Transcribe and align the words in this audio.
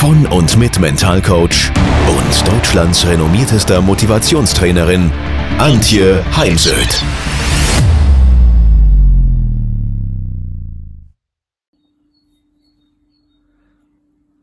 von 0.00 0.26
und 0.28 0.56
mit 0.56 0.80
Mentalcoach 0.80 1.70
und 2.08 2.48
Deutschlands 2.48 3.06
renommiertester 3.06 3.82
Motivationstrainerin 3.82 5.12
Antje 5.58 6.24
Heimsöth. 6.38 7.04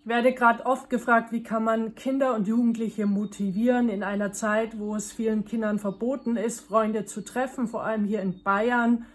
Ich 0.03 0.07
werde 0.07 0.31
gerade 0.35 0.63
oft 0.67 0.91
gefragt, 0.91 1.31
wie 1.31 1.41
kann 1.41 1.63
man 1.63 1.95
Kinder 1.95 2.35
und 2.35 2.47
Jugendliche 2.47 3.07
motivieren 3.07 3.89
in 3.89 4.03
einer 4.03 4.33
Zeit, 4.33 4.77
wo 4.77 4.95
es 4.95 5.11
vielen 5.11 5.43
Kindern 5.43 5.79
verboten 5.79 6.35
ist, 6.35 6.59
Freunde 6.61 7.05
zu 7.05 7.21
treffen, 7.21 7.67
vor 7.67 7.83
allem 7.83 8.05
hier 8.05 8.21
in 8.21 8.43
Bayern 8.43 9.07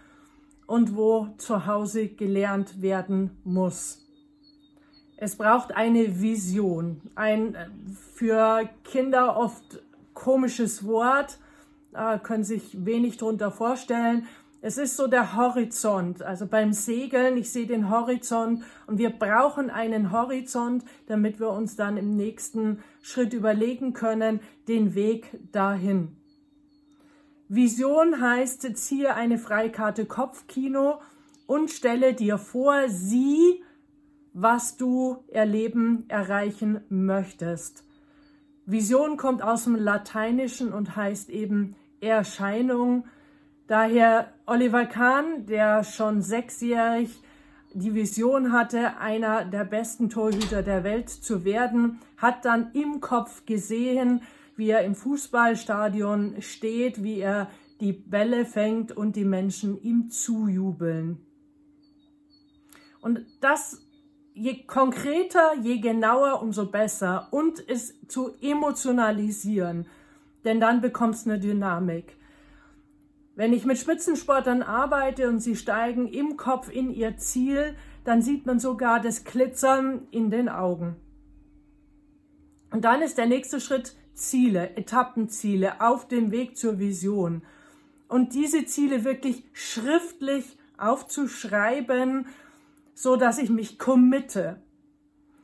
und 0.67 0.97
wo 0.97 1.29
zu 1.39 1.67
Hause 1.67 2.09
gelernt 2.09 2.83
werden 2.83 3.39
muss. 3.45 4.02
Es 5.25 5.37
braucht 5.37 5.71
eine 5.77 6.21
Vision, 6.21 7.01
ein 7.15 7.55
äh, 7.55 7.67
für 8.13 8.69
Kinder 8.83 9.37
oft 9.37 9.81
komisches 10.15 10.85
Wort, 10.85 11.39
äh, 11.95 12.19
können 12.19 12.43
sich 12.43 12.85
wenig 12.85 13.19
darunter 13.19 13.53
vorstellen. 13.53 14.27
Es 14.63 14.79
ist 14.79 14.97
so 14.97 15.07
der 15.07 15.37
Horizont, 15.37 16.25
also 16.25 16.47
beim 16.47 16.73
Segeln, 16.73 17.37
ich 17.37 17.53
sehe 17.53 17.69
den 17.69 17.89
Horizont 17.89 18.65
und 18.89 18.99
wir 18.99 19.11
brauchen 19.11 19.71
einen 19.71 20.11
Horizont, 20.11 20.85
damit 21.07 21.39
wir 21.39 21.51
uns 21.51 21.77
dann 21.77 21.99
im 21.99 22.17
nächsten 22.17 22.83
Schritt 23.01 23.33
überlegen 23.33 23.93
können, 23.93 24.41
den 24.67 24.97
Weg 24.97 25.39
dahin. 25.53 26.17
Vision 27.47 28.21
heißt, 28.21 28.77
ziehe 28.77 29.15
eine 29.15 29.39
Freikarte 29.39 30.05
Kopfkino 30.05 31.01
und 31.47 31.71
stelle 31.71 32.13
dir 32.13 32.39
vor, 32.39 32.89
sieh, 32.89 33.63
was 34.33 34.77
du 34.77 35.25
erleben, 35.29 36.05
erreichen 36.09 36.81
möchtest. 36.89 37.85
Vision 38.65 39.17
kommt 39.17 39.43
aus 39.43 39.65
dem 39.65 39.77
Lateinischen 39.77 40.73
und 40.73 40.97
heißt 40.97 41.31
eben 41.31 41.75
Erscheinung. 42.01 43.05
Daher 43.67 44.33
Oliver 44.47 44.87
Kahn, 44.87 45.47
der 45.47 45.85
schon 45.85 46.23
sechsjährig 46.23 47.21
die 47.75 47.95
Vision 47.95 48.53
hatte, 48.53 48.99
einer 48.99 49.45
der 49.45 49.65
besten 49.65 50.11
Torhüter 50.11 50.63
der 50.63 50.85
Welt 50.85 51.09
zu 51.09 51.45
werden, 51.45 52.01
hat 52.17 52.45
dann 52.45 52.71
im 52.73 53.01
Kopf 53.01 53.47
gesehen, 53.47 54.23
wie 54.57 54.71
er 54.71 54.85
im 54.85 54.95
Fußballstadion 54.95 56.37
steht, 56.41 57.03
wie 57.03 57.21
er 57.21 57.51
die 57.81 57.93
Bälle 57.93 58.45
fängt 58.45 58.93
und 58.93 59.17
die 59.17 59.25
Menschen 59.25 59.81
ihm 59.83 60.11
zujubeln. 60.11 61.19
Und 63.01 63.27
das, 63.41 63.85
je 64.35 64.65
konkreter, 64.67 65.55
je 65.63 65.79
genauer, 65.79 66.43
umso 66.43 66.67
besser. 66.67 67.29
Und 67.31 67.69
es 67.69 67.95
zu 68.09 68.35
emotionalisieren, 68.41 69.87
denn 70.45 70.61
dann 70.61 70.81
bekommt 70.81 71.15
es 71.15 71.27
eine 71.27 71.39
Dynamik. 71.39 72.17
Wenn 73.35 73.53
ich 73.53 73.65
mit 73.65 73.79
Spitzensportern 73.79 74.63
arbeite 74.63 75.29
und 75.29 75.41
sie 75.41 75.57
steigen 75.57 76.07
im 76.07 76.37
Kopf 76.37 76.71
in 76.71 76.91
ihr 76.91 77.17
Ziel, 77.17 77.77
dann 78.05 78.21
sieht 78.21 78.47
man 78.47 78.59
sogar 78.59 79.01
das 79.01 79.25
Glitzern 79.25 80.07
in 80.11 80.31
den 80.31 80.49
Augen. 80.49 80.97
Und 82.71 82.85
dann 82.85 83.03
ist 83.03 83.19
der 83.19 83.27
nächste 83.27 83.61
Schritt 83.61 83.95
Ziele, 84.15 84.77
Etappenziele 84.77 85.81
auf 85.81 86.09
dem 86.09 86.31
Weg 86.31 86.57
zur 86.57 86.79
Vision. 86.79 87.43
Und 88.09 88.35
diese 88.35 88.67
Ziele 88.67 89.05
wirklich 89.05 89.45
schriftlich 89.53 90.59
aufzuschreiben, 90.77 92.27
so 93.03 93.17
dass 93.17 93.39
ich 93.39 93.51
mich 93.51 93.81
committe. 93.81 94.63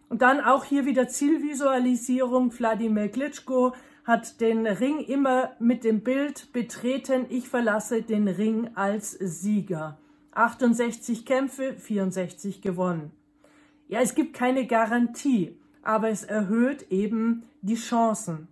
Und 0.09 0.23
dann 0.23 0.41
auch 0.41 0.65
hier 0.65 0.87
wieder 0.87 1.09
Zielvisualisierung. 1.09 2.57
Wladimir 2.57 3.09
Klitschko 3.09 3.75
hat 4.05 4.41
den 4.41 4.65
Ring 4.65 5.01
immer 5.01 5.57
mit 5.59 5.83
dem 5.83 6.05
Bild 6.05 6.53
betreten, 6.53 7.27
ich 7.31 7.49
verlasse 7.49 8.03
den 8.03 8.29
Ring 8.29 8.71
als 8.77 9.11
Sieger. 9.11 9.99
68 10.31 11.27
Kämpfe, 11.27 11.75
64 11.75 12.63
gewonnen. 12.63 13.11
Ja, 13.89 14.03
es 14.03 14.15
gibt 14.15 14.35
keine 14.35 14.69
Garantie, 14.69 15.59
aber 15.83 16.11
es 16.11 16.23
erhöht 16.23 16.93
eben 16.93 17.43
die 17.63 17.75
Chancen. 17.75 18.47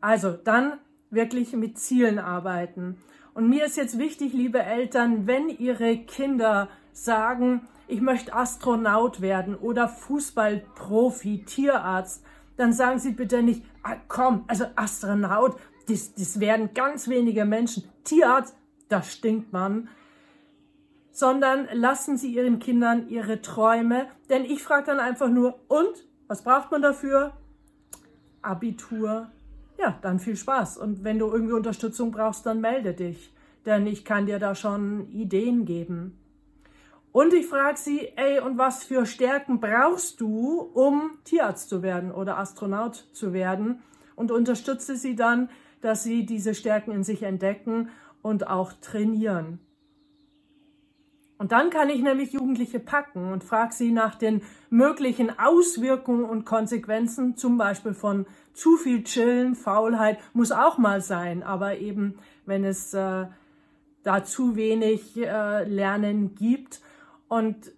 Also 0.00 0.32
dann 0.32 0.78
wirklich 1.10 1.52
mit 1.52 1.78
Zielen 1.78 2.18
arbeiten. 2.18 2.96
Und 3.34 3.48
mir 3.48 3.66
ist 3.66 3.76
jetzt 3.76 3.98
wichtig, 4.00 4.32
liebe 4.32 4.60
Eltern, 4.60 5.28
wenn 5.28 5.48
Ihre 5.48 5.96
Kinder 5.96 6.68
sagen, 6.92 7.68
ich 7.88 8.00
möchte 8.00 8.32
Astronaut 8.32 9.20
werden 9.20 9.56
oder 9.56 9.88
Fußballprofi, 9.88 11.44
Tierarzt, 11.44 12.24
dann 12.56 12.72
sagen 12.72 12.98
Sie 12.98 13.12
bitte 13.12 13.42
nicht, 13.42 13.64
ah, 13.82 13.96
komm, 14.06 14.44
also 14.46 14.66
Astronaut, 14.76 15.56
das, 15.88 16.14
das 16.14 16.40
werden 16.40 16.74
ganz 16.74 17.08
wenige 17.08 17.44
Menschen. 17.44 17.84
Tierarzt, 18.04 18.54
da 18.88 19.02
stinkt 19.02 19.52
man. 19.52 19.88
Sondern 21.10 21.68
lassen 21.72 22.16
Sie 22.16 22.32
Ihren 22.32 22.60
Kindern 22.60 23.08
ihre 23.08 23.42
Träume, 23.42 24.06
denn 24.28 24.44
ich 24.44 24.62
frage 24.62 24.86
dann 24.86 25.00
einfach 25.00 25.28
nur, 25.28 25.58
und, 25.68 26.06
was 26.28 26.44
braucht 26.44 26.70
man 26.70 26.82
dafür? 26.82 27.32
Abitur, 28.42 29.30
ja, 29.78 29.98
dann 30.02 30.20
viel 30.20 30.36
Spaß. 30.36 30.76
Und 30.76 31.02
wenn 31.02 31.18
du 31.18 31.26
irgendwie 31.26 31.54
Unterstützung 31.54 32.10
brauchst, 32.12 32.46
dann 32.46 32.60
melde 32.60 32.94
dich, 32.94 33.32
denn 33.66 33.86
ich 33.86 34.04
kann 34.04 34.26
dir 34.26 34.38
da 34.38 34.54
schon 34.54 35.10
Ideen 35.10 35.64
geben. 35.64 36.19
Und 37.12 37.34
ich 37.34 37.46
frage 37.46 37.76
sie, 37.76 38.08
ey, 38.16 38.40
und 38.40 38.56
was 38.56 38.84
für 38.84 39.04
Stärken 39.04 39.60
brauchst 39.60 40.20
du, 40.20 40.60
um 40.60 41.18
Tierarzt 41.24 41.68
zu 41.68 41.82
werden 41.82 42.12
oder 42.12 42.38
Astronaut 42.38 43.08
zu 43.12 43.32
werden? 43.32 43.82
Und 44.14 44.30
unterstütze 44.30 44.96
sie 44.96 45.16
dann, 45.16 45.48
dass 45.80 46.04
sie 46.04 46.24
diese 46.24 46.54
Stärken 46.54 46.92
in 46.92 47.04
sich 47.04 47.22
entdecken 47.22 47.88
und 48.22 48.46
auch 48.46 48.72
trainieren. 48.80 49.58
Und 51.38 51.52
dann 51.52 51.70
kann 51.70 51.88
ich 51.88 52.02
nämlich 52.02 52.34
Jugendliche 52.34 52.78
packen 52.78 53.32
und 53.32 53.42
frage 53.42 53.72
sie 53.72 53.92
nach 53.92 54.14
den 54.14 54.42
möglichen 54.68 55.38
Auswirkungen 55.38 56.24
und 56.24 56.44
Konsequenzen, 56.44 57.34
zum 57.34 57.56
Beispiel 57.56 57.94
von 57.94 58.26
zu 58.52 58.76
viel 58.76 59.04
Chillen, 59.04 59.54
Faulheit, 59.54 60.18
muss 60.34 60.52
auch 60.52 60.76
mal 60.76 61.00
sein, 61.00 61.42
aber 61.42 61.78
eben, 61.78 62.18
wenn 62.44 62.62
es 62.62 62.92
äh, 62.92 63.24
da 64.02 64.24
zu 64.24 64.54
wenig 64.54 65.16
äh, 65.16 65.64
Lernen 65.64 66.34
gibt. 66.34 66.82
Und 67.30 67.72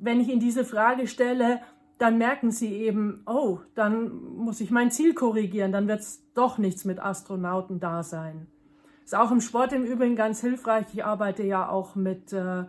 wenn 0.00 0.20
ich 0.20 0.28
ihnen 0.28 0.40
diese 0.40 0.64
Frage 0.64 1.06
stelle, 1.06 1.60
dann 1.98 2.18
merken 2.18 2.50
sie 2.50 2.72
eben, 2.74 3.22
oh, 3.26 3.60
dann 3.76 4.10
muss 4.36 4.60
ich 4.60 4.72
mein 4.72 4.90
Ziel 4.90 5.14
korrigieren, 5.14 5.70
dann 5.70 5.86
wird 5.86 6.00
es 6.00 6.22
doch 6.34 6.58
nichts 6.58 6.84
mit 6.84 6.98
Astronauten 6.98 7.78
da 7.78 8.02
sein. 8.02 8.48
Ist 9.04 9.14
auch 9.14 9.30
im 9.30 9.40
Sport 9.40 9.72
im 9.72 9.84
Übrigen 9.84 10.16
ganz 10.16 10.40
hilfreich. 10.40 10.86
Ich 10.92 11.04
arbeite 11.04 11.44
ja 11.44 11.68
auch 11.68 11.94
mit 11.94 12.32
äh, 12.32 12.64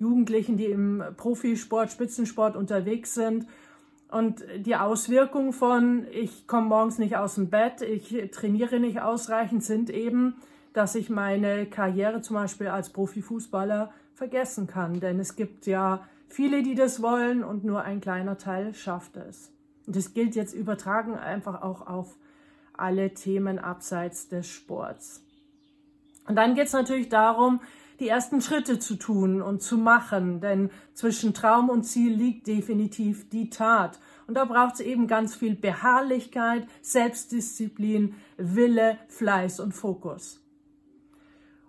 Jugendlichen, 0.00 0.56
die 0.56 0.66
im 0.66 1.02
Profisport, 1.16 1.92
Spitzensport 1.92 2.56
unterwegs 2.56 3.14
sind. 3.14 3.46
Und 4.10 4.44
die 4.56 4.74
Auswirkungen 4.74 5.52
von, 5.52 6.06
ich 6.10 6.48
komme 6.48 6.66
morgens 6.66 6.98
nicht 6.98 7.16
aus 7.16 7.36
dem 7.36 7.50
Bett, 7.50 7.82
ich 7.82 8.30
trainiere 8.32 8.80
nicht 8.80 9.00
ausreichend, 9.00 9.62
sind 9.62 9.90
eben, 9.90 10.34
dass 10.72 10.96
ich 10.96 11.08
meine 11.08 11.66
Karriere 11.66 12.20
zum 12.20 12.34
Beispiel 12.34 12.66
als 12.66 12.90
Profifußballer 12.90 13.92
vergessen 14.18 14.66
kann. 14.66 15.00
Denn 15.00 15.18
es 15.18 15.36
gibt 15.36 15.66
ja 15.66 16.06
viele, 16.28 16.62
die 16.62 16.74
das 16.74 17.00
wollen 17.00 17.42
und 17.42 17.64
nur 17.64 17.82
ein 17.82 18.00
kleiner 18.00 18.36
Teil 18.36 18.74
schafft 18.74 19.16
es. 19.16 19.50
Und 19.86 19.96
das 19.96 20.12
gilt 20.12 20.34
jetzt 20.34 20.52
übertragen 20.52 21.14
einfach 21.14 21.62
auch 21.62 21.86
auf 21.86 22.16
alle 22.74 23.14
Themen 23.14 23.58
abseits 23.58 24.28
des 24.28 24.46
Sports. 24.46 25.24
Und 26.26 26.36
dann 26.36 26.54
geht 26.54 26.66
es 26.66 26.72
natürlich 26.74 27.08
darum, 27.08 27.60
die 27.98 28.08
ersten 28.08 28.40
Schritte 28.40 28.78
zu 28.78 28.96
tun 28.96 29.42
und 29.42 29.62
zu 29.62 29.76
machen, 29.76 30.40
denn 30.40 30.70
zwischen 30.94 31.34
Traum 31.34 31.68
und 31.68 31.84
Ziel 31.84 32.12
liegt 32.14 32.46
definitiv 32.46 33.28
die 33.30 33.50
Tat. 33.50 33.98
Und 34.26 34.34
da 34.34 34.44
braucht 34.44 34.74
es 34.74 34.80
eben 34.80 35.08
ganz 35.08 35.34
viel 35.34 35.56
Beharrlichkeit, 35.56 36.68
Selbstdisziplin, 36.82 38.14
Wille, 38.36 38.98
Fleiß 39.08 39.58
und 39.58 39.72
Fokus. 39.72 40.40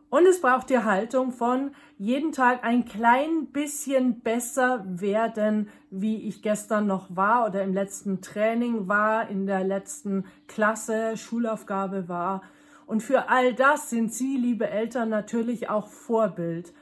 Und 0.10 0.26
es 0.26 0.42
braucht 0.42 0.72
die 0.72 0.80
Haltung 0.80 1.32
von 1.32 1.72
jeden 2.00 2.32
Tag 2.32 2.64
ein 2.64 2.86
klein 2.86 3.48
bisschen 3.48 4.22
besser 4.22 4.84
werden, 4.88 5.70
wie 5.92 6.28
ich 6.28 6.42
gestern 6.42 6.88
noch 6.88 7.16
war 7.16 7.46
oder 7.46 7.64
im 7.64 7.74
letzten 7.74 8.20
Training 8.22 8.88
war, 8.88 9.30
in 9.30 9.46
der 9.46 9.64
letzten 9.64 10.26
Klasse, 10.48 11.16
Schulaufgabe 11.16 12.10
war. 12.10 12.42
Und 12.88 13.04
für 13.04 13.30
all 13.30 13.54
das 13.54 13.92
sind 13.92 14.12
Sie, 14.12 14.36
liebe 14.36 14.68
Eltern, 14.68 15.10
natürlich 15.10 15.70
auch 15.70 15.88
Vorbild. 15.88 16.74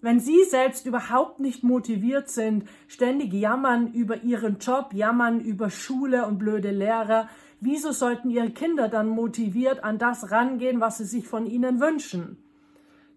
Wenn 0.00 0.20
Sie 0.20 0.44
selbst 0.44 0.86
überhaupt 0.86 1.40
nicht 1.40 1.64
motiviert 1.64 2.28
sind, 2.28 2.68
ständig 2.86 3.32
jammern 3.32 3.92
über 3.92 4.22
Ihren 4.22 4.58
Job, 4.58 4.90
jammern 4.92 5.40
über 5.40 5.70
Schule 5.70 6.24
und 6.24 6.38
blöde 6.38 6.70
Lehrer, 6.70 7.28
wieso 7.58 7.90
sollten 7.90 8.30
Ihre 8.30 8.50
Kinder 8.50 8.88
dann 8.88 9.08
motiviert 9.08 9.82
an 9.82 9.98
das 9.98 10.30
rangehen, 10.30 10.80
was 10.80 10.98
sie 10.98 11.04
sich 11.04 11.26
von 11.26 11.46
Ihnen 11.46 11.80
wünschen? 11.80 12.45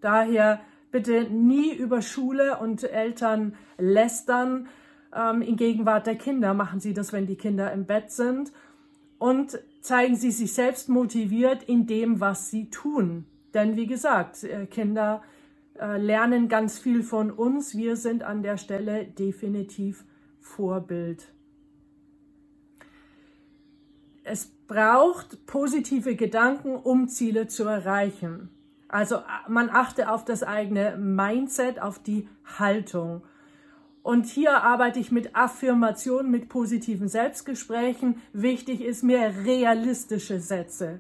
Daher 0.01 0.61
bitte 0.91 1.23
nie 1.29 1.73
über 1.73 2.01
Schule 2.01 2.57
und 2.57 2.83
Eltern 2.83 3.55
lästern. 3.77 4.67
Ähm, 5.15 5.41
in 5.41 5.55
Gegenwart 5.55 6.07
der 6.07 6.15
Kinder 6.15 6.53
machen 6.53 6.79
Sie 6.79 6.93
das, 6.93 7.13
wenn 7.13 7.27
die 7.27 7.35
Kinder 7.35 7.71
im 7.71 7.85
Bett 7.85 8.11
sind. 8.11 8.51
Und 9.17 9.59
zeigen 9.81 10.15
Sie 10.15 10.31
sich 10.31 10.53
selbst 10.53 10.89
motiviert 10.89 11.63
in 11.63 11.87
dem, 11.87 12.19
was 12.19 12.49
Sie 12.49 12.69
tun. 12.69 13.25
Denn 13.53 13.75
wie 13.75 13.87
gesagt, 13.87 14.43
äh, 14.43 14.65
Kinder 14.65 15.21
äh, 15.79 15.97
lernen 15.97 16.47
ganz 16.47 16.77
viel 16.79 17.03
von 17.03 17.31
uns. 17.31 17.75
Wir 17.75 17.95
sind 17.95 18.23
an 18.23 18.43
der 18.43 18.57
Stelle 18.57 19.05
definitiv 19.05 20.05
Vorbild. 20.39 21.33
Es 24.23 24.47
braucht 24.67 25.45
positive 25.47 26.15
Gedanken, 26.15 26.75
um 26.75 27.07
Ziele 27.07 27.47
zu 27.47 27.63
erreichen. 27.63 28.49
Also 28.89 29.21
man 29.47 29.69
achte 29.69 30.11
auf 30.11 30.25
das 30.25 30.43
eigene 30.43 30.97
Mindset, 30.97 31.79
auf 31.79 31.99
die 31.99 32.27
Haltung. 32.57 33.21
Und 34.01 34.25
hier 34.25 34.63
arbeite 34.63 34.99
ich 34.99 35.11
mit 35.11 35.35
Affirmationen, 35.35 36.31
mit 36.31 36.49
positiven 36.49 37.07
Selbstgesprächen. 37.07 38.21
Wichtig 38.33 38.81
ist 38.81 39.03
mir 39.03 39.33
realistische 39.45 40.39
Sätze. 40.39 40.99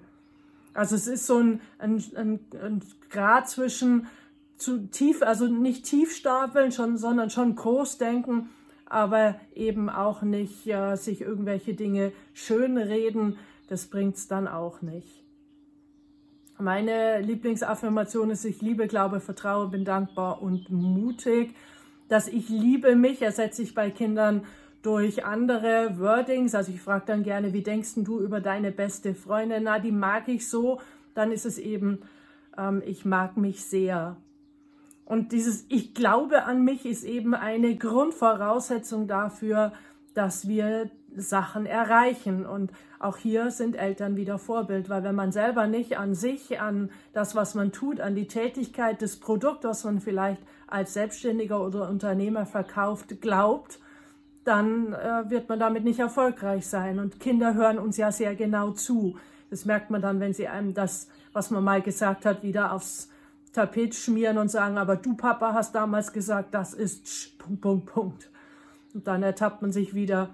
Also 0.75 0.95
es 0.95 1.07
ist 1.07 1.25
so 1.25 1.39
ein, 1.39 1.61
ein, 1.79 2.03
ein, 2.15 2.39
ein 2.61 2.81
Grad 3.09 3.49
zwischen 3.49 4.07
zu 4.55 4.87
tief, 4.87 5.23
also 5.23 5.47
nicht 5.47 5.85
tief 5.85 6.15
stapeln, 6.15 6.71
schon, 6.71 6.97
sondern 6.97 7.31
schon 7.31 7.55
groß 7.55 7.97
denken, 7.97 8.49
aber 8.85 9.39
eben 9.55 9.89
auch 9.89 10.21
nicht 10.21 10.67
äh, 10.67 10.95
sich 10.95 11.21
irgendwelche 11.21 11.73
Dinge 11.73 12.11
schönreden. 12.33 13.37
Das 13.69 13.87
bringt 13.87 14.17
es 14.17 14.27
dann 14.27 14.47
auch 14.47 14.81
nicht. 14.81 15.23
Meine 16.61 17.21
Lieblingsaffirmation 17.21 18.31
ist, 18.31 18.43
ich 18.43 18.61
liebe, 18.61 18.87
glaube, 18.87 19.21
vertraue, 19.21 19.69
bin 19.69 19.85
dankbar 19.85 20.41
und 20.41 20.69
mutig. 20.69 21.55
Dass 22.09 22.27
ich 22.27 22.49
liebe 22.49 22.97
mich 22.97 23.21
ersetze 23.21 23.61
ich 23.61 23.73
bei 23.73 23.89
Kindern 23.89 24.43
durch 24.81 25.23
andere 25.23 25.97
Wordings. 25.99 26.53
Also 26.55 26.73
ich 26.73 26.81
frage 26.81 27.05
dann 27.07 27.23
gerne, 27.23 27.53
wie 27.53 27.63
denkst 27.63 27.91
du 27.95 28.19
über 28.19 28.41
deine 28.41 28.73
beste 28.73 29.15
Freundin? 29.15 29.63
Na, 29.63 29.79
die 29.79 29.93
mag 29.93 30.27
ich 30.27 30.49
so. 30.49 30.81
Dann 31.13 31.31
ist 31.31 31.45
es 31.45 31.59
eben, 31.59 31.99
ähm, 32.57 32.83
ich 32.85 33.05
mag 33.05 33.37
mich 33.37 33.63
sehr. 33.63 34.17
Und 35.05 35.31
dieses 35.31 35.65
Ich 35.69 35.93
glaube 35.93 36.43
an 36.43 36.65
mich 36.65 36.85
ist 36.85 37.05
eben 37.05 37.35
eine 37.35 37.77
Grundvoraussetzung 37.77 39.07
dafür, 39.07 39.71
dass 40.13 40.49
wir 40.49 40.91
Sachen 41.15 41.65
erreichen. 41.65 42.45
Und 42.45 42.71
auch 42.99 43.17
hier 43.17 43.51
sind 43.51 43.75
Eltern 43.75 44.15
wieder 44.15 44.37
Vorbild, 44.37 44.89
weil 44.89 45.03
wenn 45.03 45.15
man 45.15 45.31
selber 45.31 45.67
nicht 45.67 45.97
an 45.97 46.15
sich, 46.15 46.59
an 46.59 46.89
das, 47.13 47.35
was 47.35 47.55
man 47.55 47.71
tut, 47.71 47.99
an 47.99 48.15
die 48.15 48.27
Tätigkeit 48.27 49.01
des 49.01 49.19
Produkts, 49.19 49.65
was 49.65 49.83
man 49.83 49.99
vielleicht 49.99 50.41
als 50.67 50.93
Selbstständiger 50.93 51.65
oder 51.65 51.89
Unternehmer 51.89 52.45
verkauft, 52.45 53.21
glaubt, 53.21 53.79
dann 54.43 54.93
äh, 54.93 55.29
wird 55.29 55.49
man 55.49 55.59
damit 55.59 55.83
nicht 55.83 55.99
erfolgreich 55.99 56.67
sein. 56.67 56.99
Und 56.99 57.19
Kinder 57.19 57.53
hören 57.53 57.79
uns 57.79 57.97
ja 57.97 58.11
sehr 58.11 58.35
genau 58.35 58.71
zu. 58.71 59.17
Das 59.49 59.65
merkt 59.65 59.89
man 59.89 60.01
dann, 60.01 60.19
wenn 60.19 60.33
sie 60.33 60.47
einem 60.47 60.73
das, 60.73 61.07
was 61.33 61.51
man 61.51 61.63
mal 61.63 61.81
gesagt 61.81 62.25
hat, 62.25 62.43
wieder 62.43 62.73
aufs 62.73 63.09
Tapet 63.53 63.95
schmieren 63.95 64.37
und 64.37 64.49
sagen, 64.49 64.77
aber 64.77 64.95
du 64.95 65.15
Papa 65.15 65.53
hast 65.53 65.73
damals 65.73 66.13
gesagt, 66.13 66.53
das 66.53 66.73
ist 66.73 67.37
Punkt, 67.39 67.61
Punkt, 67.61 67.85
Punkt. 67.87 68.29
Und 68.93 69.07
dann 69.07 69.23
ertappt 69.23 69.61
man 69.61 69.71
sich 69.71 69.93
wieder, 69.93 70.29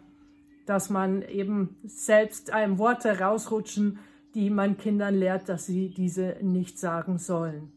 dass 0.65 0.89
man 0.89 1.21
eben 1.21 1.77
selbst 1.83 2.51
einem 2.51 2.77
Worte 2.77 3.19
rausrutschen, 3.19 4.00
die 4.33 4.50
man 4.50 4.77
Kindern 4.77 5.15
lehrt, 5.15 5.47
dass 5.47 5.65
sie 5.65 5.89
diese 5.89 6.38
nicht 6.41 6.79
sagen 6.79 7.17
sollen. 7.17 7.71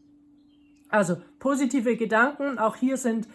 Also 0.88 1.16
positive 1.38 1.96
Gedanken, 1.96 2.58
auch 2.58 2.76
hier 2.76 2.96
sind 2.96 3.28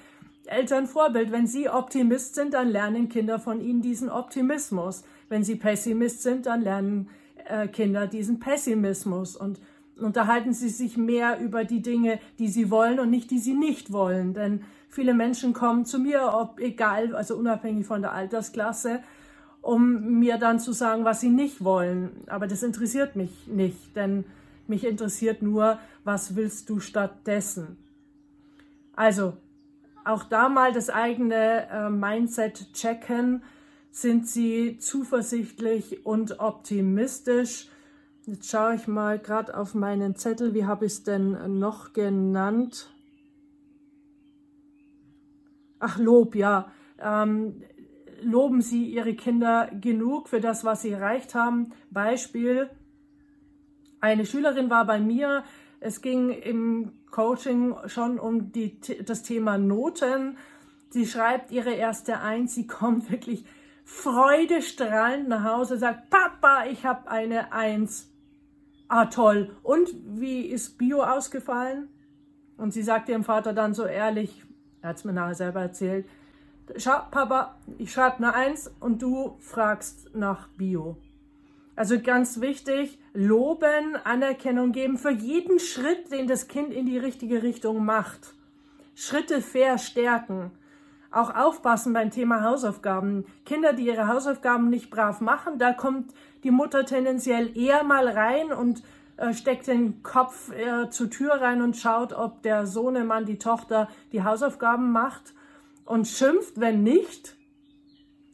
Eltern 0.46 0.88
Vorbild. 0.88 1.32
Wenn 1.32 1.48
sie 1.48 1.70
Optimist 1.70 2.36
sind, 2.36 2.54
dann 2.54 2.70
lernen 2.70 3.10
Kinder 3.10 3.40
von 3.40 3.62
ihnen 3.62 3.82
diesen 3.82 4.10
Optimismus. 4.10 5.04
Wenn 5.30 5.44
sie 5.44 5.56
Pessimist 5.56 6.24
sind, 6.24 6.46
dann 6.46 6.62
lernen 6.62 7.10
äh, 7.46 7.68
Kinder 7.68 8.08
diesen 8.08 8.40
Pessimismus 8.40 9.36
und 9.36 9.60
unterhalten 9.98 10.54
sie 10.54 10.70
sich 10.70 10.98
mehr 10.98 11.40
über 11.40 11.64
die 11.64 11.82
Dinge, 11.82 12.20
die 12.40 12.48
sie 12.48 12.72
wollen 12.72 13.00
und 13.00 13.10
nicht 13.10 13.32
die 13.32 13.40
sie 13.40 13.54
nicht 13.54 13.94
wollen. 13.94 14.34
Denn 14.34 14.64
viele 14.90 15.14
Menschen 15.14 15.54
kommen 15.54 15.86
zu 15.86 16.00
mir, 16.00 16.32
ob 16.34 16.60
egal, 16.60 17.16
also 17.16 17.36
unabhängig 17.36 17.86
von 17.86 18.02
der 18.02 18.12
Altersklasse, 18.12 19.02
um 19.64 20.20
mir 20.20 20.38
dann 20.38 20.60
zu 20.60 20.74
sagen, 20.74 21.06
was 21.06 21.22
sie 21.22 21.30
nicht 21.30 21.64
wollen. 21.64 22.12
Aber 22.28 22.48
das 22.48 22.62
interessiert 22.64 23.16
mich 23.16 23.48
nicht, 23.48 23.96
denn 23.96 24.26
mich 24.68 24.86
interessiert 24.86 25.42
nur, 25.42 25.80
was 26.04 26.36
willst 26.36 26.70
du 26.70 26.80
stattdessen. 26.82 27.78
Also, 28.94 29.38
auch 30.04 30.26
da 30.26 30.50
mal 30.50 30.74
das 30.74 30.90
eigene 30.90 31.70
äh, 31.70 31.90
Mindset 31.90 32.74
checken. 32.74 33.42
Sind 33.90 34.28
sie 34.28 34.80
zuversichtlich 34.80 36.06
und 36.06 36.40
optimistisch? 36.40 37.70
Jetzt 38.26 38.50
schaue 38.50 38.76
ich 38.76 38.88
mal 38.88 39.18
gerade 39.18 39.56
auf 39.56 39.76
meinen 39.76 40.18
Zettel. 40.18 40.54
Wie 40.54 40.66
habe 40.66 40.86
ich 40.86 40.94
es 40.94 41.04
denn 41.04 41.58
noch 41.60 41.94
genannt? 41.94 42.90
Ach, 45.80 45.98
Lob, 45.98 46.36
ja. 46.36 46.72
Ähm, 47.00 47.62
loben 48.24 48.62
Sie 48.62 48.86
Ihre 48.86 49.14
Kinder 49.16 49.70
genug 49.80 50.30
für 50.30 50.42
das, 50.42 50.64
was 50.64 50.82
sie 50.82 50.92
erreicht 50.92 51.36
haben. 51.36 51.74
Beispiel, 51.92 52.70
eine 54.00 54.26
Schülerin 54.26 54.70
war 54.70 54.86
bei 54.86 55.00
mir, 55.00 55.44
es 55.80 56.02
ging 56.02 56.30
im 56.30 56.94
Coaching 57.12 57.76
schon 57.88 58.20
um 58.20 58.52
die, 58.52 58.80
das 59.06 59.24
Thema 59.24 59.58
Noten. 59.58 60.38
Sie 60.90 61.06
schreibt 61.06 61.52
ihre 61.52 61.74
erste 61.74 62.20
Eins, 62.20 62.56
sie 62.56 62.68
kommt 62.68 63.12
wirklich 63.12 63.46
freudestrahlend 63.86 65.28
nach 65.28 65.44
Hause, 65.44 65.78
sagt, 65.78 66.10
Papa, 66.10 66.66
ich 66.72 66.86
habe 66.86 67.10
eine 67.10 67.52
Eins. 67.52 68.10
Ah, 68.88 69.06
toll. 69.06 69.56
Und 69.62 69.90
wie 70.06 70.42
ist 70.42 70.78
Bio 70.78 71.04
ausgefallen? 71.04 71.90
Und 72.58 72.72
sie 72.74 72.84
sagt 72.84 73.10
ihrem 73.10 73.24
Vater 73.24 73.54
dann 73.54 73.74
so 73.74 73.86
ehrlich, 73.86 74.44
er 74.82 74.90
hat 74.90 74.98
es 74.98 75.04
mir 75.04 75.14
nachher 75.14 75.36
selber 75.36 75.62
erzählt, 75.62 76.08
Schau, 76.78 77.02
Papa, 77.12 77.56
ich 77.78 77.92
schreibe 77.92 78.18
eine 78.18 78.34
Eins 78.34 78.72
und 78.80 79.02
du 79.02 79.36
fragst 79.40 80.16
nach 80.16 80.48
Bio. 80.58 80.96
Also 81.76 82.00
ganz 82.00 82.40
wichtig, 82.40 83.00
loben, 83.14 83.98
Anerkennung 84.04 84.72
geben 84.72 84.98
für 84.98 85.12
jeden 85.12 85.60
Schritt, 85.60 86.12
den 86.12 86.28
das 86.28 86.48
Kind 86.48 86.72
in 86.72 86.86
die 86.86 86.98
richtige 86.98 87.44
Richtung 87.44 87.84
macht. 87.84 88.34
Schritte 88.96 89.42
verstärken. 89.42 90.52
Auch 91.12 91.36
aufpassen 91.36 91.94
beim 91.94 92.12
Thema 92.12 92.44
Hausaufgaben. 92.44 93.26
Kinder, 93.46 93.74
die 93.74 93.88
ihre 93.88 94.08
Hausaufgaben 94.08 94.70
nicht 94.70 94.90
brav 94.90 95.20
machen, 95.20 95.60
da 95.60 95.74
kommt 95.74 96.14
die 96.44 96.52
Mutter 96.52 96.86
tendenziell 96.86 97.58
eher 97.58 97.84
mal 97.84 98.08
rein 98.08 98.54
und 98.54 98.84
äh, 99.18 99.34
steckt 99.34 99.68
den 99.68 100.02
Kopf 100.02 100.52
äh, 100.52 100.90
zur 100.90 101.10
Tür 101.10 101.34
rein 101.34 101.62
und 101.62 101.76
schaut, 101.76 102.14
ob 102.14 102.42
der 102.42 102.68
Sohnemann, 102.68 103.26
die 103.26 103.38
Tochter 103.38 103.90
die 104.12 104.24
Hausaufgaben 104.24 104.92
macht 104.92 105.34
und 105.86 106.08
schimpft, 106.08 106.60
wenn 106.60 106.84
nicht. 106.84 107.36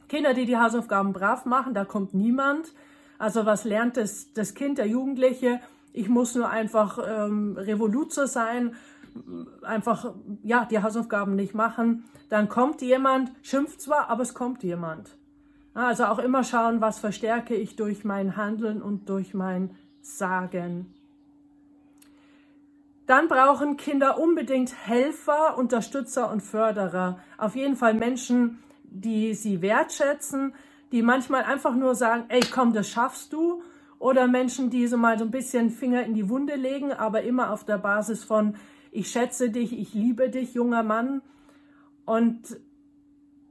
Kinder, 0.08 0.34
die 0.34 0.44
die 0.44 0.56
Hausaufgaben 0.56 1.12
brav 1.12 1.44
machen, 1.44 1.74
da 1.74 1.84
kommt 1.84 2.14
niemand. 2.14 2.72
Also 3.18 3.46
was 3.46 3.64
lernt 3.64 3.96
das, 3.96 4.32
das 4.32 4.54
Kind, 4.54 4.78
der 4.78 4.86
Jugendliche? 4.86 5.60
Ich 5.92 6.08
muss 6.08 6.34
nur 6.34 6.48
einfach 6.48 6.98
ähm, 7.06 7.56
Revoluzer 7.56 8.26
sein, 8.26 8.74
einfach 9.62 10.14
ja 10.42 10.64
die 10.64 10.82
Hausaufgaben 10.82 11.36
nicht 11.36 11.54
machen. 11.54 12.04
Dann 12.28 12.48
kommt 12.48 12.80
jemand, 12.80 13.32
schimpft 13.42 13.80
zwar, 13.80 14.08
aber 14.08 14.22
es 14.22 14.34
kommt 14.34 14.62
jemand. 14.62 15.16
Also 15.74 16.04
auch 16.04 16.18
immer 16.18 16.44
schauen, 16.44 16.80
was 16.80 16.98
verstärke 16.98 17.54
ich 17.54 17.76
durch 17.76 18.04
mein 18.04 18.36
Handeln 18.36 18.82
und 18.82 19.08
durch 19.08 19.34
mein 19.34 19.76
Sagen. 20.02 20.94
Dann 23.10 23.26
brauchen 23.26 23.76
Kinder 23.76 24.20
unbedingt 24.20 24.72
Helfer, 24.86 25.58
Unterstützer 25.58 26.30
und 26.30 26.42
Förderer. 26.42 27.18
Auf 27.38 27.56
jeden 27.56 27.74
Fall 27.74 27.92
Menschen, 27.92 28.60
die 28.84 29.34
sie 29.34 29.62
wertschätzen, 29.62 30.54
die 30.92 31.02
manchmal 31.02 31.42
einfach 31.42 31.74
nur 31.74 31.96
sagen, 31.96 32.26
ey, 32.28 32.38
komm, 32.38 32.72
das 32.72 32.88
schaffst 32.88 33.32
du. 33.32 33.64
Oder 33.98 34.28
Menschen, 34.28 34.70
die 34.70 34.86
so 34.86 34.96
mal 34.96 35.18
so 35.18 35.24
ein 35.24 35.32
bisschen 35.32 35.70
Finger 35.70 36.04
in 36.04 36.14
die 36.14 36.28
Wunde 36.28 36.54
legen, 36.54 36.92
aber 36.92 37.22
immer 37.22 37.50
auf 37.50 37.64
der 37.64 37.78
Basis 37.78 38.22
von, 38.22 38.54
ich 38.92 39.10
schätze 39.10 39.50
dich, 39.50 39.76
ich 39.76 39.92
liebe 39.92 40.30
dich, 40.30 40.54
junger 40.54 40.84
Mann. 40.84 41.20
Und 42.04 42.60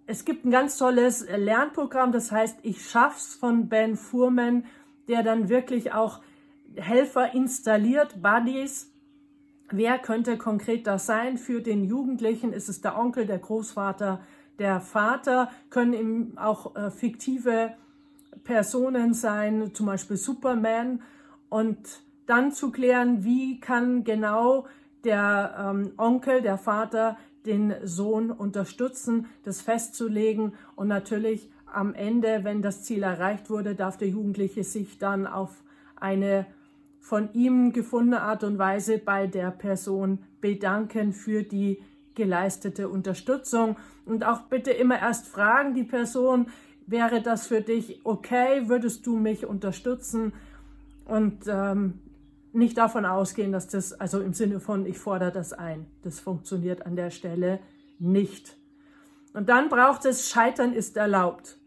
es 0.05 0.23
gibt 0.23 0.45
ein 0.45 0.51
ganz 0.51 0.77
tolles 0.77 1.27
Lernprogramm, 1.27 2.13
das 2.13 2.31
heißt 2.31 2.59
Ich 2.63 2.89
schaff's 2.89 3.35
von 3.35 3.67
Ben 3.67 3.97
Fuhrman, 3.97 4.63
der 5.09 5.21
dann 5.21 5.49
wirklich 5.49 5.91
auch 5.91 6.21
Helfer 6.77 7.33
installiert, 7.33 8.21
Buddies. 8.21 8.89
Wer 9.71 9.99
könnte 9.99 10.38
konkret 10.38 10.88
das 10.88 11.05
sein? 11.05 11.38
Für 11.38 11.61
den 11.61 11.83
Jugendlichen 11.83 12.53
ist 12.53 12.69
es 12.69 12.81
der 12.81 12.97
Onkel, 12.97 13.25
der 13.25 13.39
Großvater, 13.39 14.21
der 14.57 14.81
Vater, 14.81 15.49
können 15.69 15.93
eben 15.93 16.38
auch 16.38 16.75
äh, 16.75 16.91
fiktive 16.91 17.73
Personen 18.43 19.13
sein, 19.13 19.71
zum 19.73 19.85
Beispiel 19.85 20.17
Superman. 20.17 21.01
Und 21.49 21.77
dann 22.25 22.51
zu 22.51 22.71
klären, 22.71 23.23
wie 23.23 23.59
kann 23.59 24.03
genau 24.03 24.65
der 25.03 25.55
ähm, 25.57 25.93
Onkel, 25.97 26.41
der 26.41 26.57
Vater 26.57 27.17
den 27.45 27.73
Sohn 27.83 28.31
unterstützen, 28.31 29.27
das 29.43 29.61
festzulegen 29.61 30.53
und 30.75 30.88
natürlich 30.88 31.49
am 31.65 31.93
Ende, 31.93 32.43
wenn 32.43 32.61
das 32.61 32.83
Ziel 32.83 33.03
erreicht 33.03 33.49
wurde, 33.49 33.75
darf 33.75 33.97
der 33.97 34.09
Jugendliche 34.09 34.63
sich 34.63 34.97
dann 34.97 35.25
auf 35.27 35.63
eine 35.95 36.45
von 36.99 37.33
ihm 37.33 37.73
gefundene 37.73 38.21
Art 38.21 38.43
und 38.43 38.57
Weise 38.57 38.97
bei 38.97 39.27
der 39.27 39.51
Person 39.51 40.19
bedanken 40.41 41.13
für 41.13 41.43
die 41.43 41.81
geleistete 42.15 42.89
Unterstützung 42.89 43.77
und 44.05 44.25
auch 44.25 44.41
bitte 44.41 44.71
immer 44.71 44.99
erst 44.99 45.27
fragen 45.27 45.73
die 45.73 45.83
Person, 45.83 46.47
wäre 46.85 47.21
das 47.21 47.47
für 47.47 47.61
dich 47.61 48.01
okay, 48.03 48.67
würdest 48.67 49.05
du 49.05 49.15
mich 49.15 49.45
unterstützen 49.45 50.33
und 51.05 51.45
ähm, 51.47 51.99
nicht 52.51 52.77
davon 52.77 53.05
ausgehen, 53.05 53.51
dass 53.51 53.67
das, 53.67 53.93
also 53.93 54.19
im 54.19 54.33
Sinne 54.33 54.59
von, 54.59 54.85
ich 54.85 54.97
fordere 54.97 55.31
das 55.31 55.53
ein. 55.53 55.85
Das 56.01 56.19
funktioniert 56.19 56.85
an 56.85 56.95
der 56.95 57.11
Stelle 57.11 57.59
nicht. 57.99 58.57
Und 59.33 59.49
dann 59.49 59.69
braucht 59.69 60.05
es, 60.05 60.29
Scheitern 60.29 60.73
ist 60.73 60.97
erlaubt. 60.97 61.57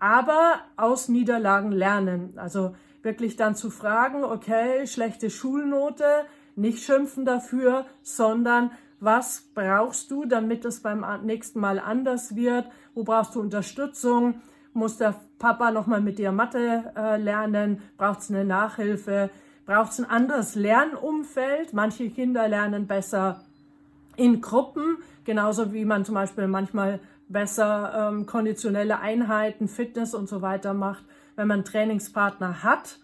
Aber 0.00 0.60
aus 0.76 1.08
Niederlagen 1.08 1.70
lernen. 1.70 2.32
Also 2.36 2.74
wirklich 3.04 3.36
dann 3.36 3.54
zu 3.54 3.70
fragen, 3.70 4.24
okay, 4.24 4.86
schlechte 4.86 5.30
Schulnote, 5.30 6.24
nicht 6.56 6.82
schimpfen 6.82 7.24
dafür, 7.24 7.86
sondern 8.02 8.70
was 9.00 9.50
brauchst 9.54 10.10
du, 10.10 10.24
damit 10.24 10.64
es 10.64 10.80
beim 10.80 11.04
nächsten 11.24 11.60
Mal 11.60 11.78
anders 11.78 12.36
wird? 12.36 12.68
Wo 12.94 13.04
brauchst 13.04 13.34
du 13.34 13.40
Unterstützung? 13.40 14.40
Muss 14.72 14.96
der 14.96 15.14
Papa 15.38 15.70
nochmal 15.70 16.00
mit 16.00 16.18
dir 16.18 16.32
Mathe 16.32 16.92
äh, 16.96 17.16
lernen? 17.16 17.82
Braucht 17.96 18.20
es 18.20 18.30
eine 18.30 18.44
Nachhilfe? 18.44 19.30
braucht 19.66 19.92
es 19.92 19.98
ein 19.98 20.08
anderes 20.08 20.54
Lernumfeld. 20.54 21.72
Manche 21.72 22.10
Kinder 22.10 22.48
lernen 22.48 22.86
besser 22.86 23.44
in 24.16 24.40
Gruppen, 24.40 24.98
genauso 25.24 25.72
wie 25.72 25.84
man 25.84 26.04
zum 26.04 26.14
Beispiel 26.14 26.46
manchmal 26.46 27.00
besser 27.28 28.10
ähm, 28.12 28.26
konditionelle 28.26 29.00
Einheiten, 29.00 29.66
Fitness 29.66 30.14
und 30.14 30.28
so 30.28 30.42
weiter 30.42 30.74
macht, 30.74 31.04
wenn 31.36 31.48
man 31.48 31.64
Trainingspartner 31.64 32.62
hat. 32.62 32.98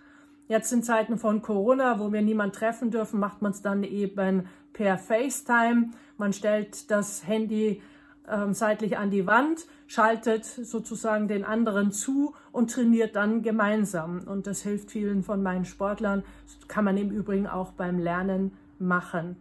Jetzt 0.49 0.72
in 0.72 0.82
Zeiten 0.82 1.18
von 1.18 1.42
Corona, 1.42 2.00
wo 2.00 2.12
wir 2.12 2.22
niemanden 2.22 2.54
treffen 2.54 2.90
dürfen, 2.90 3.20
macht 3.20 3.40
man 3.42 3.52
es 3.52 3.62
dann 3.62 3.84
eben 3.84 4.46
per 4.72 4.99
FaceTime. 4.99 5.90
Man 6.18 6.32
stellt 6.32 6.90
das 6.90 7.26
Handy 7.26 7.82
ähm, 8.28 8.54
seitlich 8.54 8.99
an 8.99 9.10
die 9.10 9.26
Wand, 9.26 9.66
schaltet 9.87 10.44
sozusagen 10.44 11.28
den 11.28 11.44
anderen 11.44 11.92
zu 11.92 12.34
und 12.52 12.72
trainiert 12.72 13.16
dann 13.16 13.42
gemeinsam. 13.42 14.22
Und 14.26 14.46
das 14.46 14.62
hilft 14.62 14.90
vielen 14.90 15.22
von 15.22 15.42
meinen 15.42 15.64
Sportlern. 15.64 16.25
Das 16.58 16.68
kann 16.68 16.84
man 16.84 16.96
im 16.96 17.10
Übrigen 17.10 17.46
auch 17.46 17.72
beim 17.72 17.99
Lernen 17.99 18.52
machen. 18.78 19.37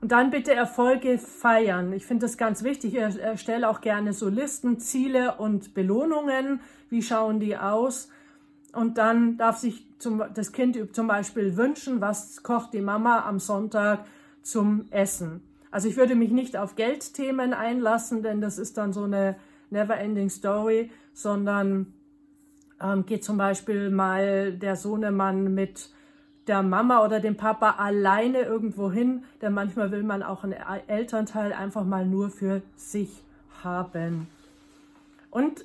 Und 0.00 0.12
dann 0.12 0.30
bitte 0.30 0.54
Erfolge 0.54 1.18
feiern. 1.18 1.92
Ich 1.92 2.06
finde 2.06 2.26
das 2.26 2.36
ganz 2.36 2.62
wichtig. 2.62 2.94
Ich 2.94 3.18
erstelle 3.18 3.68
auch 3.68 3.80
gerne 3.80 4.12
so 4.12 4.28
Listen, 4.28 4.78
Ziele 4.78 5.36
und 5.36 5.74
Belohnungen. 5.74 6.60
Wie 6.90 7.02
schauen 7.02 7.40
die 7.40 7.56
aus? 7.56 8.10
Und 8.72 8.98
dann 8.98 9.38
darf 9.38 9.56
sich 9.56 9.86
zum, 9.98 10.22
das 10.34 10.52
Kind 10.52 10.94
zum 10.94 11.06
Beispiel 11.06 11.56
wünschen, 11.56 12.00
was 12.00 12.42
kocht 12.42 12.74
die 12.74 12.82
Mama 12.82 13.24
am 13.26 13.38
Sonntag 13.38 14.04
zum 14.42 14.86
Essen. 14.90 15.42
Also 15.70 15.88
ich 15.88 15.96
würde 15.96 16.14
mich 16.14 16.30
nicht 16.30 16.56
auf 16.56 16.76
Geldthemen 16.76 17.54
einlassen, 17.54 18.22
denn 18.22 18.40
das 18.40 18.58
ist 18.58 18.76
dann 18.76 18.92
so 18.92 19.04
eine 19.04 19.36
never-ending 19.70 20.30
Story, 20.30 20.90
sondern 21.12 21.94
ähm, 22.80 23.06
geht 23.06 23.24
zum 23.24 23.38
Beispiel 23.38 23.90
mal 23.90 24.52
der 24.52 24.76
Sohnemann 24.76 25.54
mit 25.54 25.90
der 26.46 26.62
Mama 26.62 27.04
oder 27.04 27.20
dem 27.20 27.36
Papa 27.36 27.76
alleine 27.78 28.42
irgendwo 28.42 28.90
hin, 28.90 29.24
denn 29.42 29.52
manchmal 29.52 29.90
will 29.90 30.02
man 30.02 30.22
auch 30.22 30.44
einen 30.44 30.56
Elternteil 30.86 31.52
einfach 31.52 31.84
mal 31.84 32.06
nur 32.06 32.30
für 32.30 32.62
sich 32.76 33.22
haben. 33.62 34.28
Und 35.30 35.64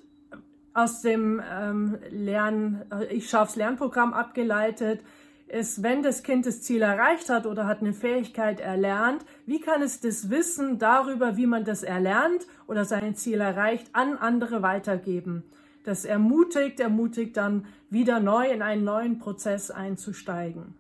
aus 0.74 1.02
dem 1.02 1.42
ähm, 1.52 1.98
Lern, 2.10 2.82
äh, 2.92 3.14
ich 3.14 3.30
schaff's 3.30 3.56
Lernprogramm 3.56 4.14
abgeleitet, 4.14 5.02
ist, 5.48 5.84
wenn 5.84 6.02
das 6.02 6.24
Kind 6.24 6.46
das 6.46 6.62
Ziel 6.62 6.82
erreicht 6.82 7.30
hat 7.30 7.46
oder 7.46 7.68
hat 7.68 7.82
eine 7.82 7.94
Fähigkeit 7.94 8.62
erlernt, 8.62 9.26
wie 9.46 9.60
kann 9.60 9.82
es 9.82 10.00
das 10.00 10.30
Wissen 10.30 10.80
darüber, 10.80 11.36
wie 11.36 11.46
man 11.46 11.66
das 11.66 11.84
erlernt 11.84 12.48
oder 12.68 12.86
sein 12.86 13.16
Ziel 13.16 13.42
erreicht, 13.42 13.88
an 13.92 14.18
andere 14.18 14.62
weitergeben? 14.62 15.44
Das 15.84 16.06
ermutigt, 16.06 16.80
ermutigt 16.80 17.38
dann 17.38 17.66
wieder 17.90 18.20
neu 18.20 18.50
in 18.50 18.62
einen 18.62 18.84
neuen 18.84 19.20
Prozess 19.20 19.72
einzusteigen. 19.72 20.76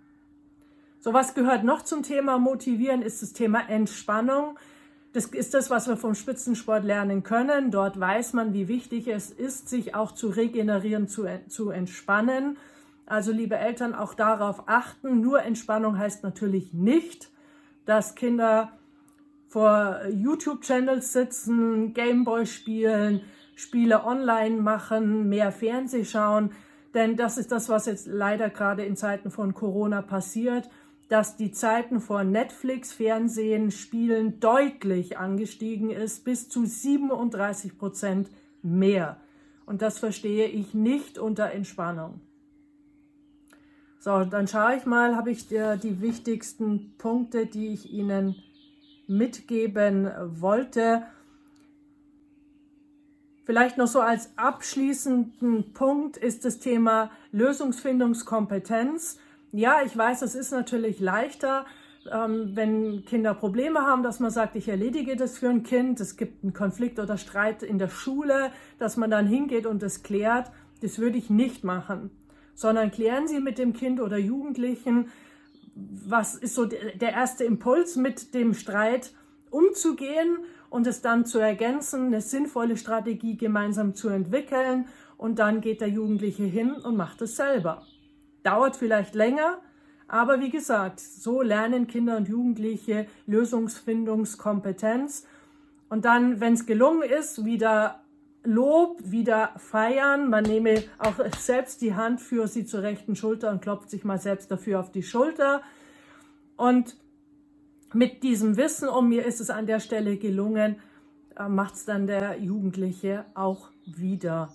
So 1.00 1.13
was 1.13 1.34
gehört 1.34 1.63
noch 1.63 1.81
zum 1.81 2.03
Thema 2.03 2.38
Motivieren, 2.38 3.01
ist 3.01 3.22
das 3.22 3.34
Thema 3.34 3.67
Entspannung. 3.67 4.58
Das 5.13 5.25
ist 5.25 5.53
das, 5.53 5.70
was 5.70 5.88
wir 5.88 5.98
vom 5.98 6.15
Spitzensport 6.15 6.84
lernen 6.84 7.24
können. 7.24 7.72
Dort 7.72 8.00
weiß 8.00 8.34
man, 8.34 8.53
wie 8.53 8.67
wichtig 8.67 9.08
es 9.08 9.31
ist, 9.31 9.67
sich 9.67 9.96
auch 9.96 10.12
zu 10.12 10.29
regenerieren, 10.29 11.08
zu, 11.08 11.25
zu 11.48 11.72
entspannen 11.72 12.58
also 13.12 13.34
liebe 13.34 13.58
Eltern, 13.58 13.93
auch 13.93 14.13
darauf 14.13 14.70
achten. 14.70 15.20
Nur 15.20 15.43
Entspannung 15.43 15.98
heißt 15.98 16.24
natürlich 16.24 16.74
nicht, 16.74 17.29
dass 17.86 18.15
Kinder 18.15 18.72
vor 19.50 20.00
YouTube-Channels 20.10 21.12
sitzen, 21.12 21.93
Gameboy 21.93 22.46
spielen, 22.46 23.22
Spiele 23.55 24.05
online 24.05 24.62
machen, 24.62 25.29
mehr 25.29 25.51
Fernseh 25.51 26.05
schauen. 26.05 26.51
Denn 26.93 27.15
das 27.15 27.38
ist 27.38 27.51
das, 27.51 27.70
was 27.70 27.86
jetzt 27.86 28.08
leider 28.08 28.50
gerade 28.50 28.84
in 28.84 28.96
Zeiten 28.96 29.31
von 29.31 29.53
Corona 29.53 30.01
passiert, 30.01 30.70
dass 31.10 31.36
die 31.36 31.51
Zeiten 31.51 32.00
vor 32.00 32.24
Netflix, 32.24 32.93
Fernsehen, 32.93 33.72
Spielen 33.72 34.39
deutlich 34.39 35.17
angestiegen 35.17 35.89
ist, 35.89 36.24
bis 36.24 36.48
zu 36.48 36.65
37 36.65 37.77
Prozent 37.77 38.29
mehr. 38.62 39.17
Und 39.65 39.81
das 39.81 40.00
verstehe 40.00 40.48
ich 40.48 40.74
nicht 40.74 41.17
unter 41.17 41.51
Entspannung. 41.51 42.22
So, 44.00 44.24
dann 44.25 44.48
schaue 44.48 44.77
ich 44.77 44.86
mal, 44.86 45.15
habe 45.15 45.31
ich 45.31 45.48
dir 45.48 45.77
die 45.77 46.01
wichtigsten 46.01 46.96
Punkte, 46.98 47.46
die 47.46 47.67
ich 47.67 47.91
Ihnen 47.91 48.36
mitgeben 49.08 50.10
wollte. 50.39 51.03
Vielleicht 53.43 53.77
noch 53.77 53.88
so 53.88 54.00
als 54.00 54.31
abschließenden 54.38 55.74
Punkt 55.74 56.17
ist 56.17 56.45
das 56.45 56.60
Thema 56.60 57.12
Lösungsfindungskompetenz. 57.31 59.17
Ja, 59.51 59.81
ich 59.86 59.98
weiß, 59.98 60.21
es 60.21 60.36
ist 60.36 60.51
natürlich 60.51 61.00
leichter, 61.00 61.65
ähm, 62.12 62.51
wenn 62.53 63.03
Kinder 63.05 63.33
Probleme 63.33 63.81
haben, 63.81 64.03
dass 64.03 64.19
man 64.19 64.31
sagt, 64.31 64.55
ich 64.55 64.67
erledige 64.69 65.15
das 65.15 65.38
für 65.38 65.50
ein 65.50 65.63
Kind. 65.63 66.00
Es 66.00 66.17
gibt 66.17 66.43
einen 66.43 66.53
Konflikt 66.53 67.00
oder 67.00 67.17
Streit 67.17 67.63
in 67.63 67.79
der 67.79 67.89
Schule, 67.89 68.51
dass 68.77 68.95
man 68.95 69.12
dann 69.12 69.27
hingeht 69.27 69.65
und 69.65 69.81
das 69.81 70.03
klärt. 70.03 70.51
Das 70.81 71.00
würde 71.00 71.17
ich 71.17 71.29
nicht 71.29 71.63
machen 71.63 72.12
sondern 72.62 72.91
klären 72.91 73.27
Sie 73.27 73.39
mit 73.39 73.57
dem 73.57 73.74
Kind 73.74 74.00
oder 74.00 74.17
Jugendlichen, 74.17 75.12
was 75.74 76.36
ist 76.36 76.53
so 76.53 76.65
der 76.65 77.12
erste 77.12 77.43
Impuls, 77.43 77.95
mit 77.95 78.33
dem 78.33 78.53
Streit 78.53 79.13
umzugehen 79.50 80.38
und 80.71 80.87
es 80.87 81.01
dann 81.01 81.25
zu 81.25 81.37
ergänzen, 81.37 82.07
eine 82.07 82.21
sinnvolle 82.21 82.77
Strategie 82.77 83.37
gemeinsam 83.37 83.93
zu 83.93 84.09
entwickeln 84.09 84.87
und 85.17 85.37
dann 85.37 85.61
geht 85.61 85.81
der 85.81 85.89
Jugendliche 85.89 86.45
hin 86.45 86.71
und 86.71 86.97
macht 86.97 87.21
es 87.21 87.35
selber. 87.35 87.85
Dauert 88.41 88.77
vielleicht 88.77 89.13
länger, 89.13 89.59
aber 90.07 90.39
wie 90.39 90.49
gesagt, 90.49 90.99
so 90.99 91.43
lernen 91.43 91.85
Kinder 91.85 92.17
und 92.17 92.27
Jugendliche 92.27 93.05
Lösungsfindungskompetenz 93.27 95.27
und 95.89 96.05
dann, 96.05 96.39
wenn 96.39 96.53
es 96.53 96.65
gelungen 96.65 97.03
ist, 97.03 97.45
wieder 97.45 98.01
Lob 98.43 98.97
wieder 99.03 99.51
feiern. 99.57 100.29
Man 100.29 100.45
nehme 100.45 100.83
auch 100.97 101.13
selbst 101.37 101.81
die 101.81 101.93
Hand 101.93 102.21
für 102.21 102.47
sie 102.47 102.65
zur 102.65 102.81
rechten 102.81 103.15
Schulter 103.15 103.51
und 103.51 103.61
klopft 103.61 103.91
sich 103.91 104.03
mal 104.03 104.19
selbst 104.19 104.49
dafür 104.49 104.79
auf 104.79 104.91
die 104.91 105.03
Schulter. 105.03 105.61
Und 106.55 106.95
mit 107.93 108.24
diesem 108.24 108.57
Wissen 108.57 108.89
um 108.89 109.10
mir 109.10 109.25
ist 109.25 109.41
es 109.41 109.50
an 109.50 109.65
der 109.65 109.79
Stelle 109.79 110.17
gelungen, 110.17 110.77
äh, 111.38 111.48
macht 111.48 111.75
es 111.75 111.86
dann 111.86 112.07
der 112.07 112.39
Jugendliche 112.39 113.25
auch 113.33 113.69
wieder. 113.86 114.53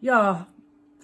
Ja, 0.00 0.46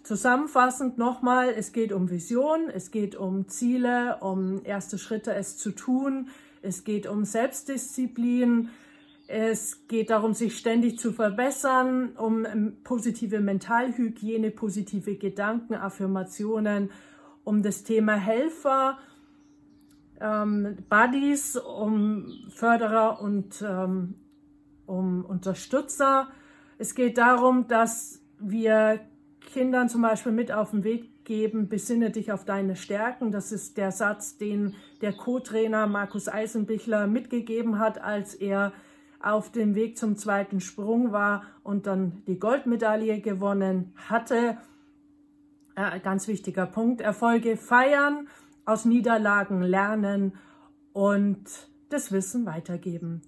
Zusammenfassend 0.03 0.99
nochmal, 0.99 1.55
es 1.57 1.73
geht 1.73 1.93
um 1.93 2.11
Vision, 2.11 2.69
es 2.75 2.91
geht 2.91 3.15
um 3.15 3.47
Ziele, 3.47 4.17
um 4.21 4.61
erste 4.65 4.99
Schritte, 4.99 5.33
es 5.33 5.57
zu 5.59 5.71
tun, 5.71 6.29
es 6.61 6.83
geht 6.83 7.07
um 7.07 7.25
Selbstdisziplin, 7.25 8.71
es 9.29 9.87
geht 9.87 10.11
darum, 10.11 10.35
sich 10.35 10.59
ständig 10.59 10.99
zu 10.99 11.13
verbessern, 11.13 12.17
um 12.17 12.45
positive 12.83 13.39
Mentalhygiene, 13.39 14.51
positive 14.51 15.15
Gedanken, 15.15 15.75
Affirmationen, 15.75 16.91
um 17.45 17.63
das 17.63 17.85
Thema 17.85 18.15
Helfer, 18.15 18.99
ähm, 20.23 20.77
Buddies, 20.89 21.57
um 21.57 22.27
Förderer 22.49 23.21
und 23.21 23.63
ähm, 23.67 24.15
um 24.87 25.25
Unterstützer. 25.25 26.29
Es 26.79 26.95
geht 26.95 27.19
darum, 27.19 27.67
dass 27.69 28.21
wir 28.39 29.01
Kindern 29.41 29.89
zum 29.89 30.03
Beispiel 30.03 30.33
mit 30.33 30.53
auf 30.53 30.71
den 30.71 30.85
Weg 30.85 31.25
geben, 31.25 31.69
besinne 31.69 32.11
dich 32.11 32.33
auf 32.33 32.45
deine 32.45 32.77
Stärken. 32.77 33.33
Das 33.33 33.53
ist 33.53 33.77
der 33.77 33.93
Satz, 33.93 34.37
den 34.37 34.75
der 35.01 35.13
Co-Trainer 35.13 35.87
Markus 35.87 36.29
Eisenbichler 36.29 37.07
mitgegeben 37.07 37.79
hat, 37.79 38.01
als 38.01 38.35
er 38.35 38.73
auf 39.21 39.53
dem 39.53 39.75
Weg 39.75 39.97
zum 39.97 40.17
zweiten 40.17 40.61
Sprung 40.61 41.13
war 41.13 41.45
und 41.63 41.87
dann 41.87 42.23
die 42.27 42.39
Goldmedaille 42.39 43.21
gewonnen 43.21 43.93
hatte. 44.09 44.59
Äh, 45.77 46.01
ganz 46.01 46.29
wichtiger 46.29 46.67
Punkt. 46.67 47.01
Erfolge 47.01 47.57
feiern, 47.57 48.29
aus 48.65 48.85
Niederlagen 48.85 49.63
lernen 49.63 50.35
und 50.93 51.45
das 51.89 52.13
Wissen 52.13 52.47
weitergeben. 52.47 53.23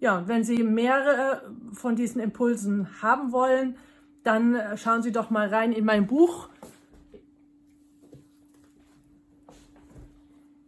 Ja, 0.00 0.28
wenn 0.28 0.44
Sie 0.44 0.62
mehrere 0.62 1.42
von 1.72 1.96
diesen 1.96 2.20
Impulsen 2.20 3.02
haben 3.02 3.32
wollen, 3.32 3.76
dann 4.22 4.54
äh, 4.54 4.76
schauen 4.76 5.02
Sie 5.02 5.12
doch 5.12 5.30
mal 5.30 5.48
rein 5.48 5.72
in 5.72 5.84
mein 5.84 6.06
Buch. 6.06 6.48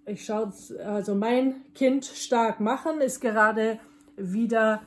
Ich 0.07 0.25
schaue, 0.25 0.53
also 0.85 1.15
mein 1.15 1.63
Kind 1.75 2.05
stark 2.05 2.59
machen 2.59 3.01
ist 3.01 3.21
gerade 3.21 3.79
wieder 4.17 4.83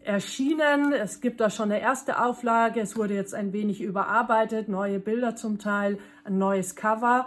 erschienen. 0.00 0.92
Es 0.92 1.20
gibt 1.20 1.40
da 1.40 1.50
schon 1.50 1.70
eine 1.70 1.80
erste 1.80 2.22
Auflage. 2.22 2.80
Es 2.80 2.96
wurde 2.96 3.14
jetzt 3.14 3.34
ein 3.34 3.52
wenig 3.52 3.82
überarbeitet, 3.82 4.68
neue 4.68 5.00
Bilder 5.00 5.36
zum 5.36 5.58
Teil, 5.58 5.98
ein 6.24 6.38
neues 6.38 6.76
Cover. 6.76 7.26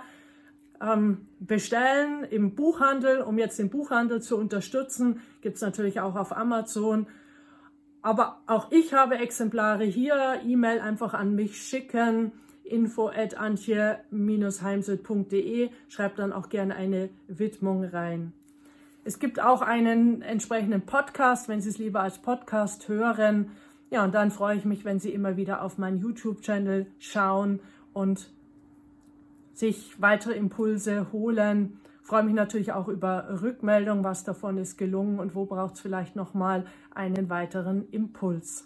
Ähm, 0.82 1.28
bestellen 1.40 2.24
im 2.24 2.56
Buchhandel, 2.56 3.22
um 3.22 3.40
jetzt 3.40 3.58
den 3.58 3.70
Buchhandel 3.70 4.22
zu 4.22 4.38
unterstützen, 4.38 5.22
gibt 5.42 5.56
es 5.56 5.62
natürlich 5.62 6.00
auch 6.00 6.16
auf 6.16 6.36
Amazon 6.36 7.08
aber 8.08 8.40
auch 8.48 8.72
ich 8.72 8.94
habe 8.94 9.18
Exemplare 9.18 9.84
hier. 9.84 10.40
E-Mail 10.46 10.80
einfach 10.80 11.14
an 11.14 11.36
mich 11.36 11.62
schicken. 11.62 12.32
info 12.64 13.10
at 13.10 13.38
antje-heimsöd.de. 13.38 15.70
Schreibt 15.90 16.20
dann 16.20 16.32
auch 16.32 16.48
gerne 16.48 16.76
eine 16.76 17.10
Widmung 17.28 17.84
rein. 17.84 18.32
Es 19.04 19.20
gibt 19.20 19.42
auch 19.42 19.62
einen 19.62 20.22
entsprechenden 20.22 20.84
Podcast, 20.84 21.50
wenn 21.50 21.60
Sie 21.60 21.70
es 21.70 21.80
lieber 21.80 22.00
als 22.00 22.20
Podcast 22.20 22.88
hören. 22.88 23.52
Ja, 23.90 24.06
und 24.06 24.16
dann 24.16 24.32
freue 24.32 24.56
ich 24.56 24.64
mich, 24.64 24.86
wenn 24.86 25.00
Sie 25.00 25.12
immer 25.12 25.36
wieder 25.36 25.62
auf 25.62 25.78
meinen 25.78 25.98
YouTube-Channel 25.98 26.88
schauen 27.00 27.60
und 27.92 28.32
sich 29.58 30.02
weitere 30.02 30.34
Impulse 30.34 31.12
holen 31.12 31.80
freue 32.08 32.24
mich 32.24 32.36
natürlich 32.36 32.72
auch 32.72 32.88
über 32.88 33.42
Rückmeldung, 33.42 34.06
was 34.06 34.24
davon 34.24 34.58
ist 34.58 34.78
gelungen 34.78 35.20
und 35.20 35.36
wo 35.36 35.46
braucht 35.46 35.76
es 35.76 35.82
vielleicht 35.82 36.16
nochmal 36.16 36.66
einen 36.96 37.30
weiteren 37.30 37.90
Impuls. 37.90 38.66